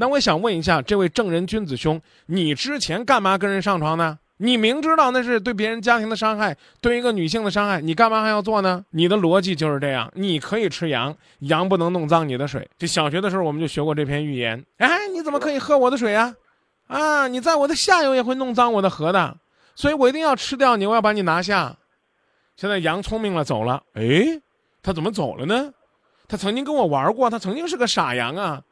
[0.00, 4.18] 那我想问一下，这位正人君子兄，你之前干嘛跟人上床呢？
[4.38, 8.82] 你明知道那是对别人家庭的伤害，对一个女性的伤害，你干嘛还要做呢？
[8.92, 12.66] 你的逻辑就是这样，你可以吃羊，羊不能弄脏你的水。
[12.78, 14.64] 这小学的时候我们就学过这篇寓言。
[14.78, 16.34] 哎，你怎么可以喝我的水啊？
[16.86, 19.36] 啊，你在我的下游也会弄脏我的河的，
[19.74, 21.76] 所以我一定要吃掉你，我要把你拿下。
[22.56, 23.82] 现在羊聪明了，走了。
[23.92, 24.40] 哎，
[24.82, 25.74] 他怎么走了呢？
[26.26, 28.62] 他曾经跟我玩过，他曾经是个傻羊啊。